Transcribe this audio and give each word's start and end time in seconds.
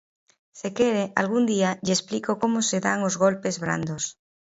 Se 0.59 0.69
quere, 0.77 1.03
algún 1.21 1.43
día 1.53 1.69
lle 1.83 1.93
explico 1.97 2.31
como 2.41 2.59
se 2.69 2.77
dan 2.85 2.99
os 3.09 3.15
golpes 3.23 3.55
brandos. 3.63 4.03